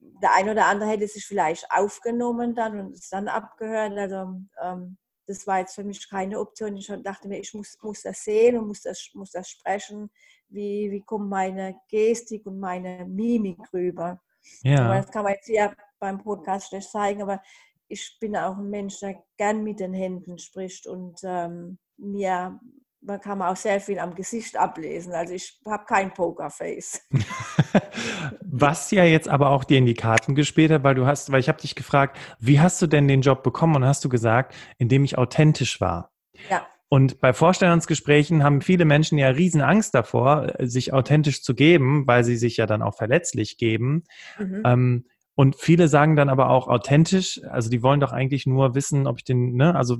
[0.00, 3.92] der ein oder andere hätte sich vielleicht aufgenommen dann und es dann abgehört.
[3.96, 6.76] Also ähm, das war jetzt für mich keine Option.
[6.76, 10.10] Ich dachte mir, ich muss, muss das sehen und muss das, muss das sprechen.
[10.48, 14.20] Wie, wie kommt meine Gestik und meine Mimik rüber?
[14.62, 14.94] Ja.
[14.94, 17.42] Das kann man jetzt hier beim Podcast schlecht zeigen, aber
[17.88, 22.58] ich bin auch ein Mensch, der gern mit den Händen spricht und ähm, mir
[23.00, 25.12] man kann auch sehr viel am Gesicht ablesen.
[25.12, 27.06] Also ich habe kein Pokerface.
[28.42, 31.40] Was ja jetzt aber auch dir in die Karten gespielt hat, weil du hast, weil
[31.40, 33.76] ich habe dich gefragt, wie hast du denn den Job bekommen?
[33.76, 36.12] Und hast du gesagt, indem ich authentisch war.
[36.50, 36.66] Ja.
[36.90, 42.24] Und bei Vorstellungsgesprächen haben viele Menschen ja riesen Angst davor, sich authentisch zu geben, weil
[42.24, 44.04] sie sich ja dann auch verletzlich geben.
[44.38, 44.62] Mhm.
[44.64, 45.04] Ähm,
[45.38, 49.18] und viele sagen dann aber auch authentisch, also die wollen doch eigentlich nur wissen, ob
[49.18, 49.98] ich den, ne, also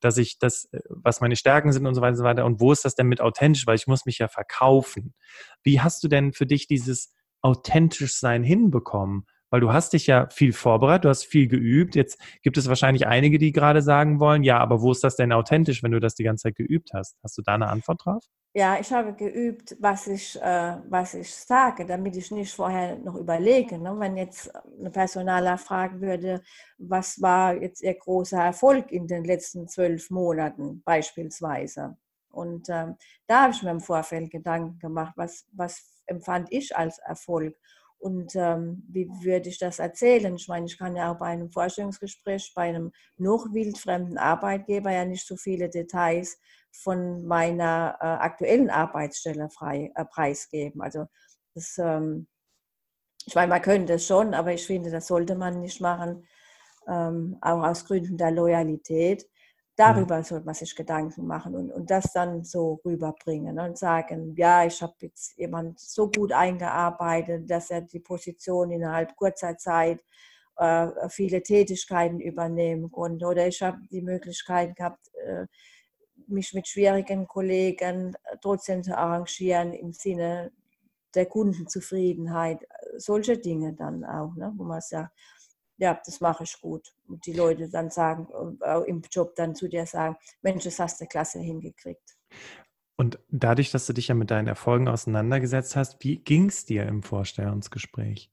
[0.00, 2.44] dass ich das, was meine Stärken sind und so weiter und so weiter.
[2.44, 3.66] Und wo ist das denn mit authentisch?
[3.66, 5.14] Weil ich muss mich ja verkaufen.
[5.62, 9.24] Wie hast du denn für dich dieses authentisch sein hinbekommen?
[9.50, 11.94] Weil du hast dich ja viel vorbereitet, du hast viel geübt.
[11.94, 15.32] Jetzt gibt es wahrscheinlich einige, die gerade sagen wollen, ja, aber wo ist das denn
[15.32, 17.16] authentisch, wenn du das die ganze Zeit geübt hast?
[17.22, 18.24] Hast du da eine Antwort drauf?
[18.54, 23.14] Ja, ich habe geübt, was ich, äh, was ich sage, damit ich nicht vorher noch
[23.14, 23.78] überlege.
[23.78, 23.94] Ne?
[23.98, 26.42] Wenn jetzt eine Personaler fragen würde,
[26.78, 31.96] was war jetzt Ihr großer Erfolg in den letzten zwölf Monaten beispielsweise?
[32.30, 36.98] Und ähm, da habe ich mir im Vorfeld Gedanken gemacht, was, was empfand ich als
[36.98, 37.56] Erfolg?
[37.98, 40.36] Und ähm, wie würde ich das erzählen?
[40.36, 45.04] Ich meine, ich kann ja auch bei einem Vorstellungsgespräch, bei einem noch wildfremden Arbeitgeber ja
[45.04, 46.38] nicht so viele Details
[46.70, 50.80] von meiner äh, aktuellen Arbeitsstelle frei, äh, preisgeben.
[50.80, 51.06] Also
[51.54, 52.28] das, ähm,
[53.26, 56.24] ich meine, man könnte es schon, aber ich finde, das sollte man nicht machen,
[56.86, 59.28] ähm, auch aus Gründen der Loyalität.
[59.78, 64.64] Darüber sollte man sich Gedanken machen und, und das dann so rüberbringen und sagen, ja,
[64.64, 70.00] ich habe jetzt jemand so gut eingearbeitet, dass er die Position innerhalb kurzer Zeit
[70.56, 73.24] äh, viele Tätigkeiten übernehmen konnte.
[73.26, 75.46] Oder ich habe die Möglichkeit gehabt, äh,
[76.26, 80.50] mich mit schwierigen Kollegen äh, trotzdem zu arrangieren im Sinne
[81.14, 82.66] der Kundenzufriedenheit.
[82.96, 85.12] Solche Dinge dann auch, ne, wo man sagt,
[85.78, 86.92] ja, das mache ich gut.
[87.06, 88.28] Und die Leute dann sagen,
[88.60, 92.16] äh, im Job dann zu dir sagen, Mensch, das hast du klasse hingekriegt.
[92.96, 96.84] Und dadurch, dass du dich ja mit deinen Erfolgen auseinandergesetzt hast, wie ging es dir
[96.86, 98.30] im Vorstellungsgespräch?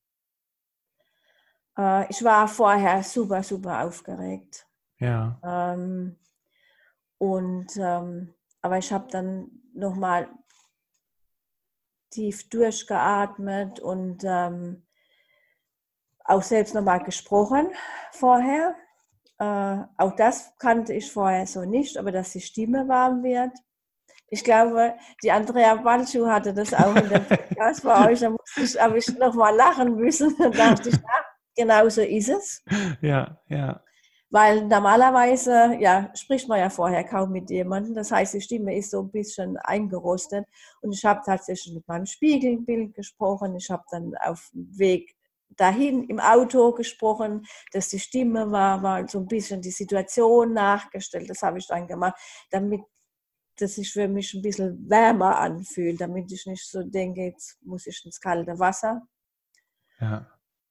[1.77, 4.67] Äh, ich war vorher super, super aufgeregt.
[4.97, 5.39] Ja.
[5.43, 6.17] Ähm,
[7.19, 10.29] und ähm, aber ich habe dann nochmal
[12.09, 14.84] tief durchgeatmet und ähm,
[16.25, 17.69] auch selbst nochmal gesprochen
[18.11, 18.75] vorher.
[19.37, 23.51] Äh, auch das kannte ich vorher so nicht, aber dass die Stimme warm wird.
[24.29, 28.19] Ich glaube, die Andrea Balschuh hatte das auch in dem Podcast bei euch.
[28.19, 30.35] Da musste ich, habe ich nochmal lachen müssen.
[30.39, 32.63] Da dachte ich, ja, genau so ist es.
[33.01, 33.81] Ja, ja.
[34.31, 37.93] Weil normalerweise ja, spricht man ja vorher kaum mit jemandem.
[37.93, 40.45] Das heißt, die Stimme ist so ein bisschen eingerostet.
[40.81, 43.55] Und ich habe tatsächlich mit meinem Spiegelbild gesprochen.
[43.55, 45.15] Ich habe dann auf dem Weg
[45.57, 51.29] dahin im Auto gesprochen, dass die Stimme war, war so ein bisschen die Situation nachgestellt.
[51.29, 52.15] Das habe ich dann gemacht,
[52.51, 52.81] damit
[53.57, 57.87] das sich für mich ein bisschen wärmer anfühlt, damit ich nicht so denke, jetzt muss
[57.87, 59.07] ich ins kalte Wasser.
[59.99, 60.27] Ja.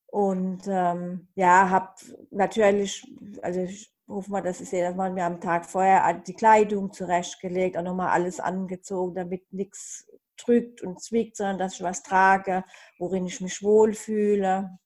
[0.06, 1.94] Und ähm, ja, habe
[2.30, 3.04] natürlich,
[3.42, 6.92] also ich hoffe mal, dass ich sehe, dass man mir am Tag vorher die Kleidung
[6.92, 12.64] zurechtgelegt, auch nochmal alles angezogen, damit nichts drückt und zwickt, sondern dass ich was trage,
[12.98, 14.78] worin ich mich wohlfühle.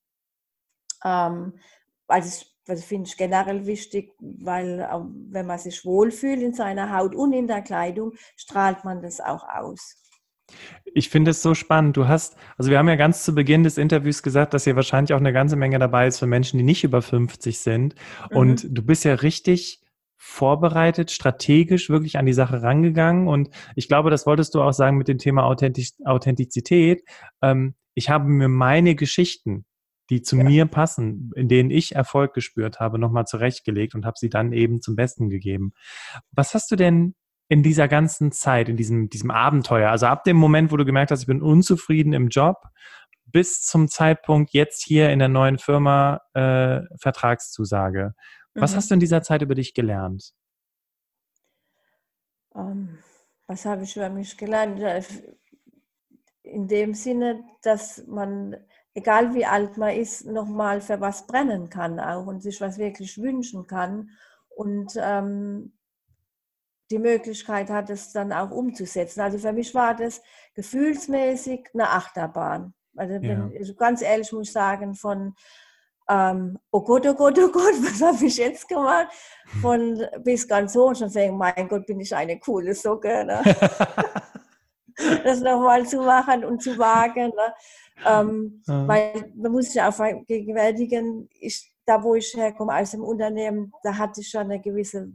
[1.04, 1.58] Ähm,
[2.06, 4.86] also das finde ich generell wichtig, weil
[5.30, 9.48] wenn man sich wohlfühlt in seiner Haut und in der Kleidung, strahlt man das auch
[9.48, 10.02] aus.
[10.84, 11.96] Ich finde es so spannend.
[11.96, 15.12] Du hast, also wir haben ja ganz zu Beginn des Interviews gesagt, dass hier wahrscheinlich
[15.12, 17.94] auch eine ganze Menge dabei ist für Menschen, die nicht über 50 sind.
[18.30, 18.36] Mhm.
[18.36, 19.82] Und du bist ja richtig
[20.18, 23.28] vorbereitet, strategisch wirklich an die Sache rangegangen.
[23.28, 27.02] Und ich glaube, das wolltest du auch sagen mit dem Thema Authentizität.
[27.40, 29.64] Ähm, ich habe mir meine Geschichten,
[30.10, 30.44] die zu ja.
[30.44, 34.80] mir passen, in denen ich Erfolg gespürt habe, nochmal zurechtgelegt und habe sie dann eben
[34.80, 35.72] zum Besten gegeben.
[36.32, 37.14] Was hast du denn
[37.48, 41.10] in dieser ganzen Zeit, in diesem, diesem Abenteuer, also ab dem Moment, wo du gemerkt
[41.10, 42.56] hast, ich bin unzufrieden im Job,
[43.26, 48.14] bis zum Zeitpunkt jetzt hier in der neuen Firma äh, Vertragszusage.
[48.54, 48.76] Was mhm.
[48.76, 50.32] hast du in dieser Zeit über dich gelernt?
[52.50, 52.98] Um, ähm,
[53.46, 54.80] was habe ich über mich gelernt?
[56.42, 58.56] In dem Sinne, dass man,
[58.94, 63.18] egal wie alt man ist, nochmal für was brennen kann auch und sich was wirklich
[63.18, 64.10] wünschen kann.
[64.48, 65.78] Und ähm,
[66.90, 69.20] die Möglichkeit hat, es dann auch umzusetzen.
[69.20, 70.22] Also für mich war das
[70.54, 72.74] gefühlsmäßig eine Achterbahn.
[72.96, 73.50] Also, ja.
[73.56, 75.34] also ganz ehrlich muss ich sagen, von
[76.08, 79.08] ähm, oh Gott, oh Gott, oh Gott, was habe ich jetzt gemacht?
[79.60, 83.24] Von bis ganz hoch schon sagen, mein Gott, bin ich eine coole Socke.
[83.24, 83.42] Ne?
[85.24, 87.28] das nochmal zu machen und zu wagen.
[87.28, 87.54] Ne?
[88.06, 88.88] Ähm, ja.
[88.88, 93.96] Weil man muss sich auch vergegenwärtigen, ich, da wo ich herkomme aus dem Unternehmen, da
[93.96, 95.08] hatte ich schon eine gewisse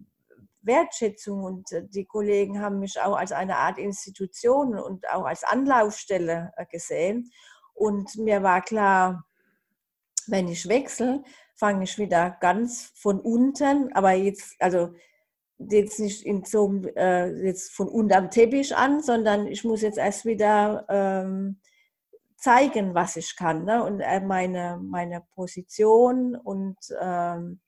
[0.61, 5.43] Wertschätzung und äh, die Kollegen haben mich auch als eine Art Institution und auch als
[5.43, 7.31] Anlaufstelle äh, gesehen.
[7.73, 9.25] Und mir war klar,
[10.29, 11.23] wenn ich wechsle,
[11.55, 14.93] fange ich wieder ganz von unten, aber jetzt, also
[15.57, 20.25] jetzt nicht in so, äh, jetzt von unterm Teppich an, sondern ich muss jetzt erst
[20.25, 21.59] wieder ähm,
[22.37, 23.83] zeigen, was ich kann ne?
[23.83, 27.61] und äh, meine, meine Position und ähm,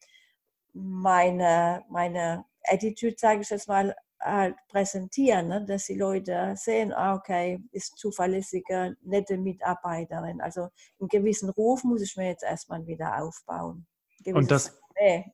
[0.73, 5.65] meine, meine Attitude, sage ich jetzt mal, halt präsentieren, ne?
[5.65, 10.41] dass die Leute sehen, ah, okay, ist zuverlässige, nette Mitarbeiterin.
[10.41, 13.85] Also einen gewissen Ruf muss ich mir jetzt erstmal wieder aufbauen.
[14.25, 15.25] Und das, nee.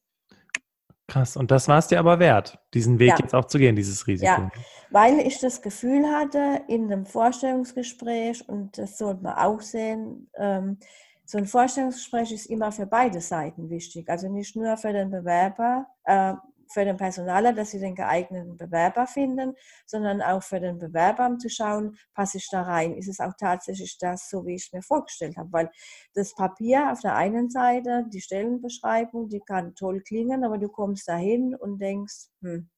[1.08, 3.18] Krass, und das war es dir aber wert, diesen Weg ja.
[3.20, 4.32] jetzt auch zu gehen, dieses Risiko.
[4.32, 4.52] Ja,
[4.92, 10.78] weil ich das Gefühl hatte in einem Vorstellungsgespräch, und das sollte man auch sehen, ähm,
[11.26, 14.10] so ein Vorstellungsgespräch ist immer für beide Seiten wichtig.
[14.10, 16.34] Also nicht nur für den Bewerber, äh,
[16.74, 19.54] für den Personaler, dass sie den geeigneten Bewerber finden,
[19.86, 22.96] sondern auch für den Bewerber, um zu schauen, passe ich da rein?
[22.96, 25.52] Ist es auch tatsächlich das, so wie ich es mir vorgestellt habe?
[25.52, 25.72] Weil
[26.14, 31.08] das Papier auf der einen Seite, die Stellenbeschreibung, die kann toll klingen, aber du kommst
[31.08, 32.70] dahin und denkst, hm,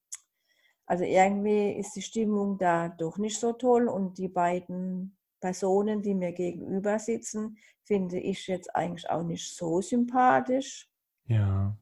[0.85, 6.13] also irgendwie ist die Stimmung da doch nicht so toll und die beiden Personen, die
[6.13, 10.89] mir gegenüber sitzen, finde ich jetzt eigentlich auch nicht so sympathisch.
[11.25, 11.77] Ja.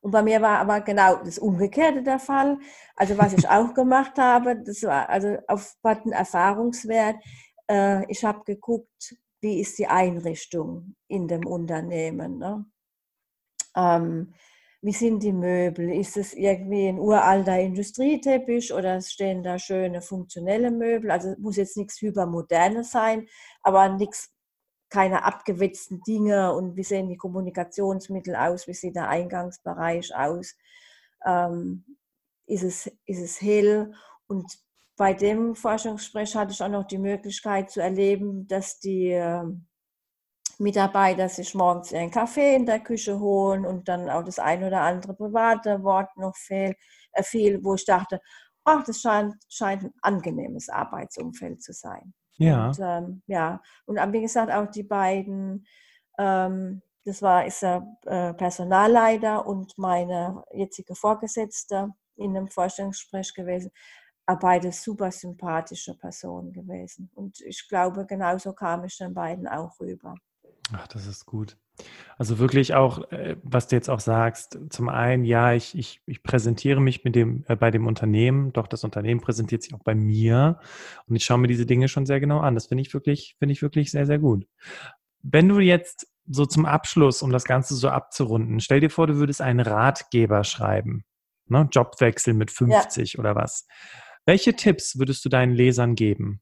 [0.00, 2.58] Und bei mir war aber genau das Umgekehrte der Fall.
[2.96, 7.16] Also was ich auch gemacht habe, das war also auf den Erfahrungswert.
[7.70, 12.38] Äh, ich habe geguckt, wie ist die Einrichtung in dem Unternehmen.
[12.38, 12.64] Ne?
[13.76, 14.34] Ähm,
[14.82, 15.90] wie sind die Möbel?
[15.92, 21.10] Ist es irgendwie ein uralter Industrieteppich oder stehen da schöne funktionelle Möbel?
[21.10, 23.26] Also muss jetzt nichts hypermodernes sein,
[23.62, 24.32] aber nichts
[24.90, 30.56] keine abgewetzten Dinge und wie sehen die Kommunikationsmittel aus, wie sieht der Eingangsbereich aus,
[31.24, 31.84] ähm,
[32.46, 33.94] ist, es, ist es hell
[34.26, 34.46] und
[34.96, 39.44] bei dem Forschungsgespräch hatte ich auch noch die Möglichkeit zu erleben, dass die äh,
[40.58, 44.82] Mitarbeiter sich morgens einen Kaffee in der Küche holen und dann auch das ein oder
[44.82, 46.74] andere private Wort noch fehl,
[47.12, 48.20] äh, fiel, wo ich dachte,
[48.64, 52.12] ach, das scheint, scheint ein angenehmes Arbeitsumfeld zu sein.
[52.36, 52.68] Ja.
[52.68, 53.62] Und, ähm, ja.
[53.86, 55.66] Und wie gesagt, auch die beiden,
[56.18, 63.70] ähm, das war ist der äh, Personalleiter und meine jetzige Vorgesetzte in einem Vorstellungsgespräch gewesen.
[64.40, 67.10] Beide super sympathische Personen gewesen.
[67.14, 70.14] Und ich glaube, genauso kam ich den beiden auch rüber.
[70.72, 71.56] Ach, das ist gut.
[72.18, 76.22] Also wirklich auch, äh, was du jetzt auch sagst, zum einen, ja, ich, ich, ich
[76.22, 79.94] präsentiere mich mit dem, äh, bei dem Unternehmen, doch das Unternehmen präsentiert sich auch bei
[79.94, 80.60] mir
[81.06, 82.54] und ich schaue mir diese Dinge schon sehr genau an.
[82.54, 84.46] Das finde ich wirklich, finde ich wirklich sehr, sehr gut.
[85.22, 89.16] Wenn du jetzt so zum Abschluss, um das Ganze so abzurunden, stell dir vor, du
[89.16, 91.04] würdest einen Ratgeber schreiben,
[91.48, 91.68] ne?
[91.72, 93.20] Jobwechsel mit 50 ja.
[93.20, 93.66] oder was.
[94.26, 96.40] Welche Tipps würdest du deinen Lesern geben?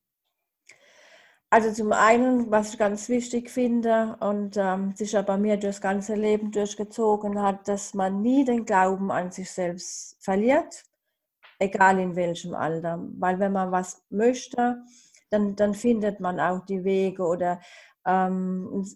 [1.51, 5.81] Also zum einen, was ich ganz wichtig finde und ähm, sich ja bei mir das
[5.81, 10.85] ganze Leben durchgezogen hat, dass man nie den Glauben an sich selbst verliert,
[11.59, 13.03] egal in welchem Alter.
[13.19, 14.83] Weil wenn man was möchte,
[15.31, 17.61] dann, dann findet man auch die Wege oder
[18.07, 18.87] ähm,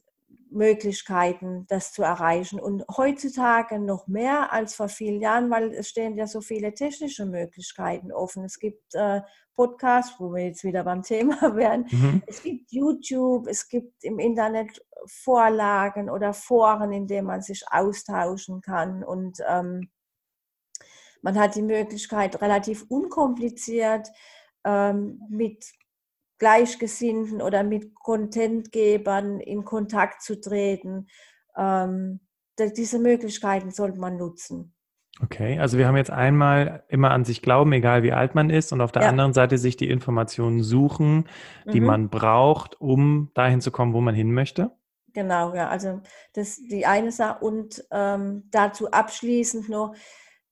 [0.53, 2.61] Möglichkeiten, das zu erreichen.
[2.61, 7.27] Und heutzutage noch mehr als vor vielen Jahren, weil es stehen ja so viele technische
[7.27, 8.45] Möglichkeiten offen.
[8.45, 9.23] Es gibt äh,
[9.55, 11.87] Podcasts, wo wir jetzt wieder beim Thema wären.
[11.91, 12.23] Mhm.
[12.27, 18.61] Es gibt YouTube, es gibt im Internet Vorlagen oder Foren, in denen man sich austauschen
[18.61, 19.03] kann.
[19.03, 19.91] Und ähm,
[21.23, 24.09] man hat die Möglichkeit, relativ unkompliziert
[24.65, 25.65] ähm, mit
[26.43, 31.07] Gleichgesinnten oder mit Contentgebern in Kontakt zu treten.
[31.57, 32.19] Ähm,
[32.59, 34.75] diese Möglichkeiten sollte man nutzen.
[35.23, 38.73] Okay, also wir haben jetzt einmal immer an sich glauben, egal wie alt man ist,
[38.73, 39.09] und auf der ja.
[39.11, 41.29] anderen Seite sich die Informationen suchen,
[41.73, 41.87] die mhm.
[41.87, 44.73] man braucht, um dahin zu kommen, wo man hin möchte.
[45.13, 46.01] Genau, ja, also
[46.33, 49.95] das die eine Sache und ähm, dazu abschließend noch,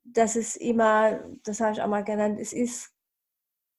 [0.05, 2.95] dass es immer, das habe ich auch mal genannt, es ist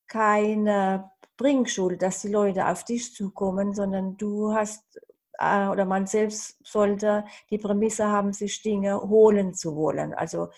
[0.08, 1.10] keine
[1.42, 4.84] Bringschuld, dass die Leute auf dich zukommen, sondern du hast
[5.40, 10.50] äh, oder man selbst sollte die Prämisse haben, sich Dinge holen zu wollen, also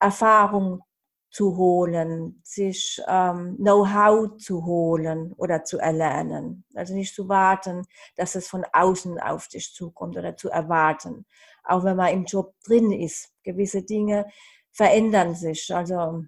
[0.00, 0.82] Erfahrung
[1.30, 6.64] zu holen, sich ähm, Know-how zu holen oder zu erlernen.
[6.74, 11.26] Also nicht zu warten, dass es von außen auf dich zukommt oder zu erwarten.
[11.64, 14.26] Auch wenn man im Job drin ist, gewisse Dinge
[14.72, 15.74] verändern sich.
[15.74, 16.24] Also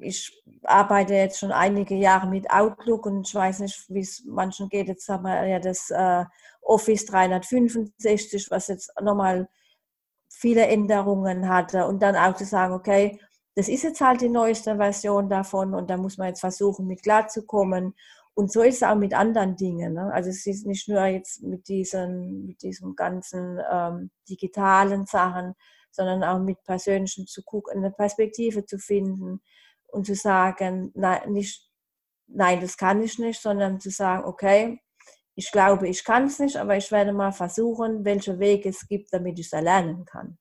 [0.00, 4.68] ich arbeite jetzt schon einige Jahre mit Outlook und ich weiß nicht, wie es manchen
[4.68, 4.88] geht.
[4.88, 6.24] Jetzt haben wir ja das äh,
[6.62, 9.48] Office 365, was jetzt nochmal
[10.28, 11.86] viele Änderungen hatte.
[11.86, 13.20] Und dann auch zu sagen, okay,
[13.54, 17.02] das ist jetzt halt die neueste Version davon und da muss man jetzt versuchen, mit
[17.02, 17.94] klarzukommen.
[18.34, 19.92] Und so ist es auch mit anderen Dingen.
[19.94, 20.10] Ne?
[20.12, 25.54] Also es ist nicht nur jetzt mit diesen, mit diesem ganzen ähm, digitalen Sachen,
[25.94, 29.40] sondern auch mit persönlichen zu gucken, eine Perspektive zu finden
[29.88, 31.70] und zu sagen, nein, nicht,
[32.26, 34.80] nein, das kann ich nicht, sondern zu sagen, okay,
[35.34, 39.12] ich glaube, ich kann es nicht, aber ich werde mal versuchen, welche Wege es gibt,
[39.12, 40.38] damit ich es erlernen kann.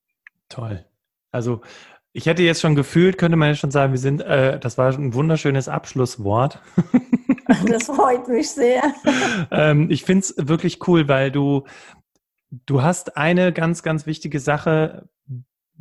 [0.50, 0.86] Toll.
[1.32, 1.62] Also
[2.14, 4.92] ich hätte jetzt schon gefühlt, könnte man ja schon sagen, wir sind, äh, das war
[4.92, 6.60] ein wunderschönes Abschlusswort.
[7.68, 8.82] das freut mich sehr.
[9.52, 11.64] ähm, ich finde es wirklich cool, weil du,
[12.66, 15.10] du hast eine ganz, ganz wichtige Sache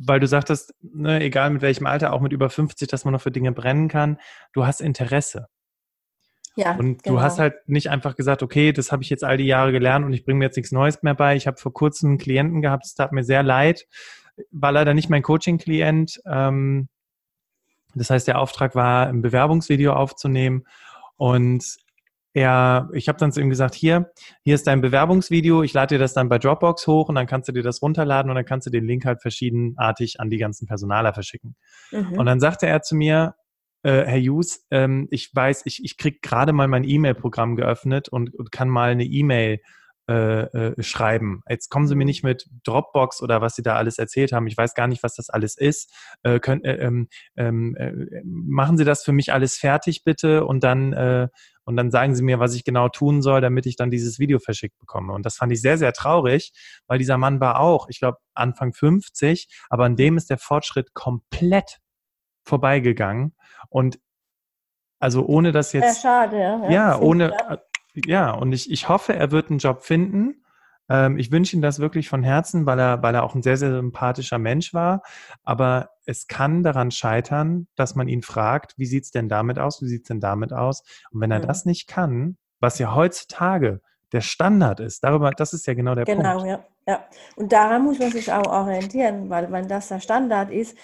[0.05, 3.21] weil du sagtest, ne, egal mit welchem Alter, auch mit über 50, dass man noch
[3.21, 4.19] für Dinge brennen kann,
[4.53, 5.47] du hast Interesse.
[6.55, 7.15] Ja, und genau.
[7.15, 10.05] du hast halt nicht einfach gesagt, okay, das habe ich jetzt all die Jahre gelernt
[10.05, 11.35] und ich bringe mir jetzt nichts Neues mehr bei.
[11.35, 13.87] Ich habe vor kurzem einen Klienten gehabt, es tat mir sehr leid,
[14.51, 16.21] war leider nicht mein Coaching-Klient.
[16.25, 16.89] Ähm,
[17.95, 20.65] das heißt, der Auftrag war, ein Bewerbungsvideo aufzunehmen
[21.15, 21.77] und
[22.33, 24.11] er, ich habe dann zu ihm gesagt, hier,
[24.43, 27.49] hier ist dein Bewerbungsvideo, ich lade dir das dann bei Dropbox hoch und dann kannst
[27.49, 30.67] du dir das runterladen und dann kannst du den Link halt verschiedenartig an die ganzen
[30.67, 31.55] Personaler verschicken.
[31.91, 32.13] Mhm.
[32.17, 33.35] Und dann sagte er zu mir,
[33.83, 38.33] äh, Herr Hughes, ähm, ich weiß, ich, ich krieg gerade mal mein E-Mail-Programm geöffnet und,
[38.33, 39.59] und kann mal eine E-Mail
[40.11, 41.41] äh, äh, schreiben.
[41.47, 42.07] Jetzt kommen Sie mir mhm.
[42.07, 44.47] nicht mit Dropbox oder was Sie da alles erzählt haben.
[44.47, 45.93] Ich weiß gar nicht, was das alles ist.
[46.23, 47.93] Äh, können, äh, ähm, ähm, äh,
[48.25, 51.27] machen Sie das für mich alles fertig bitte und dann äh,
[51.71, 54.39] und dann sagen Sie mir, was ich genau tun soll, damit ich dann dieses Video
[54.39, 55.13] verschickt bekomme.
[55.13, 56.51] Und das fand ich sehr, sehr traurig,
[56.87, 60.93] weil dieser Mann war auch, ich glaube, Anfang 50, aber an dem ist der Fortschritt
[60.93, 61.79] komplett
[62.43, 63.35] vorbeigegangen.
[63.69, 63.99] Und
[64.99, 66.01] also ohne das jetzt.
[66.01, 66.69] Sehr schade, ja.
[66.69, 67.59] Ja, ohne.
[67.95, 70.40] Ja, und ich, ich hoffe, er wird einen Job finden.
[70.91, 73.55] Ähm, ich wünsche ihm das wirklich von Herzen, weil er, weil er auch ein sehr,
[73.55, 75.01] sehr sympathischer Mensch war.
[75.43, 79.81] Aber es kann daran scheitern, dass man ihn fragt, wie sieht es denn damit aus?
[79.81, 80.83] Wie sieht es denn damit aus?
[81.11, 81.47] Und wenn er mhm.
[81.47, 83.79] das nicht kann, was ja heutzutage
[84.11, 86.43] der Standard ist, darüber, das ist ja genau der genau, Punkt.
[86.43, 87.05] Genau, ja, ja.
[87.37, 90.77] Und daran muss man sich auch orientieren, weil wenn das der Standard ist,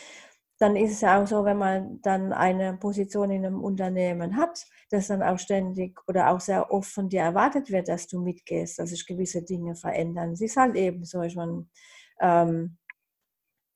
[0.60, 4.65] dann ist es ja auch so, wenn man dann eine Position in einem Unternehmen hat,
[4.89, 8.80] dass dann auch ständig oder auch sehr oft von dir erwartet wird, dass du mitgehst,
[8.80, 10.32] dass sich gewisse Dinge verändern.
[10.32, 11.67] Es ist halt eben so, ich meine,
[12.20, 12.78] ähm,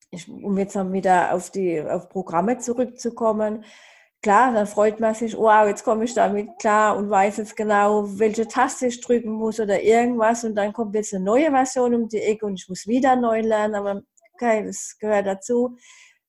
[0.09, 3.63] ich, um jetzt dann wieder auf die auf Programme zurückzukommen,
[4.21, 8.05] klar, dann freut man sich, wow, jetzt komme ich damit klar und weiß jetzt genau,
[8.19, 12.07] welche Taste ich drücken muss oder irgendwas und dann kommt jetzt eine neue Version um
[12.09, 14.01] die Ecke und ich muss wieder neu lernen, aber
[14.33, 15.77] okay, das gehört dazu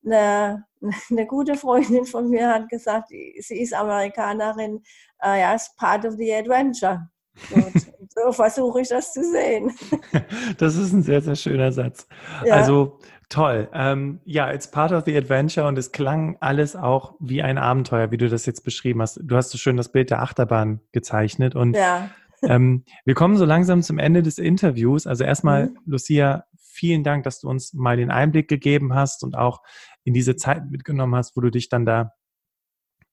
[0.05, 0.65] eine,
[1.11, 4.83] eine gute Freundin von mir hat gesagt, sie ist Amerikanerin,
[5.25, 7.09] uh, ja, ist part of the adventure.
[7.51, 7.73] Und
[8.15, 9.73] so versuche ich das zu sehen.
[10.59, 12.07] Das ist ein sehr, sehr schöner Satz.
[12.45, 12.55] Ja.
[12.55, 12.99] Also
[13.29, 13.69] toll.
[13.73, 18.11] Ähm, ja, it's part of the adventure und es klang alles auch wie ein Abenteuer,
[18.11, 19.21] wie du das jetzt beschrieben hast.
[19.23, 22.11] Du hast so schön das Bild der Achterbahn gezeichnet und ja.
[22.43, 25.07] ähm, wir kommen so langsam zum Ende des Interviews.
[25.07, 25.79] Also erstmal, mhm.
[25.87, 29.63] Lucia, vielen Dank, dass du uns mal den Einblick gegeben hast und auch
[30.05, 32.13] in diese Zeit mitgenommen hast, wo du dich dann da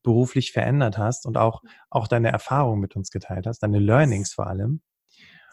[0.04, 4.48] beruflich verändert hast und auch, auch deine Erfahrungen mit uns geteilt hast, deine Learnings vor
[4.48, 4.82] allem.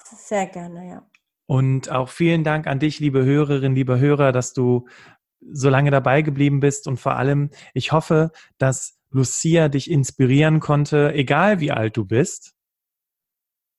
[0.04, 1.10] Sehr gerne, ja.
[1.46, 4.86] Und auch vielen Dank an dich, liebe Hörerinnen, liebe Hörer, dass du
[5.52, 6.88] so lange dabei geblieben bist.
[6.88, 12.54] Und vor allem, ich hoffe, dass Lucia dich inspirieren konnte, egal wie alt du bist,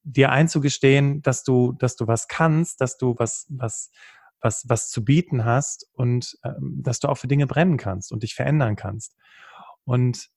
[0.04, 3.92] dir einzugestehen, dass du, dass du was kannst, dass du was, was,
[4.42, 8.24] was, was zu bieten hast und ähm, dass du auch für Dinge brennen kannst und
[8.24, 9.16] dich verändern kannst.
[9.84, 10.30] Und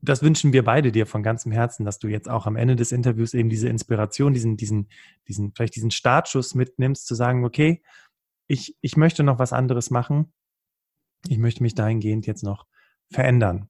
[0.00, 2.92] das wünschen wir beide dir von ganzem Herzen, dass du jetzt auch am Ende des
[2.92, 4.88] Interviews eben diese Inspiration, diesen, diesen,
[5.26, 7.82] diesen, vielleicht diesen Startschuss mitnimmst, zu sagen, okay,
[8.46, 10.32] ich, ich möchte noch was anderes machen.
[11.28, 12.66] Ich möchte mich dahingehend jetzt noch
[13.10, 13.68] verändern.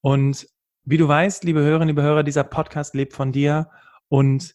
[0.00, 0.48] Und
[0.84, 3.70] wie du weißt, liebe Hörerinnen, liebe Hörer, dieser Podcast lebt von dir
[4.08, 4.54] und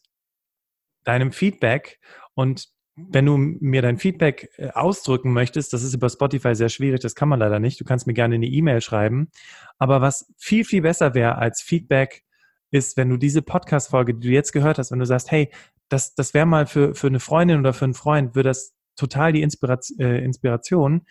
[1.04, 2.00] deinem Feedback.
[2.34, 7.00] Und wenn du mir dein Feedback äh, ausdrücken möchtest, das ist über Spotify sehr schwierig,
[7.00, 7.80] das kann man leider nicht.
[7.80, 9.30] Du kannst mir gerne eine E-Mail schreiben.
[9.78, 12.24] Aber was viel, viel besser wäre als Feedback,
[12.72, 15.50] ist, wenn du diese Podcast-Folge, die du jetzt gehört hast, wenn du sagst, hey,
[15.88, 19.32] das, das wäre mal für, für eine Freundin oder für einen Freund, würde das total
[19.32, 21.06] die Inspiration, äh, Inspiration,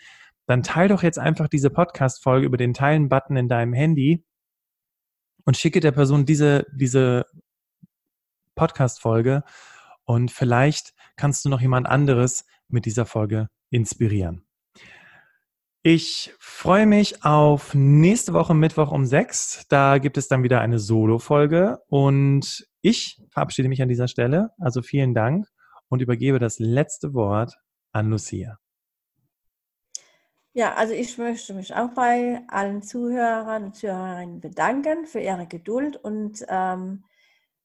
[0.46, 4.24] dann teil doch jetzt einfach diese Podcast-Folge über den Teilen-Button in deinem Handy
[5.44, 7.26] und schicke der Person diese, diese
[8.56, 9.44] Podcast-Folge
[10.04, 14.44] und vielleicht kannst du noch jemand anderes mit dieser Folge inspirieren.
[15.84, 19.64] Ich freue mich auf nächste Woche Mittwoch um sechs.
[19.68, 24.50] Da gibt es dann wieder eine Solo-Folge und ich verabschiede mich an dieser Stelle.
[24.58, 25.46] Also vielen Dank
[25.88, 27.54] und übergebe das letzte Wort
[27.92, 28.58] an Lucia.
[30.54, 35.96] Ja, also ich möchte mich auch bei allen Zuhörern und Zuhörerinnen bedanken für ihre Geduld
[35.98, 37.04] und ähm,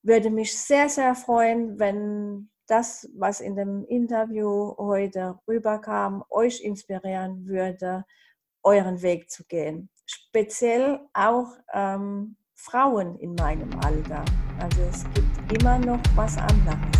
[0.03, 7.47] würde mich sehr, sehr freuen, wenn das, was in dem Interview heute rüberkam, euch inspirieren
[7.47, 8.05] würde,
[8.63, 9.89] euren Weg zu gehen.
[10.05, 14.24] Speziell auch ähm, Frauen in meinem Alter.
[14.59, 16.97] Also es gibt immer noch was anderes.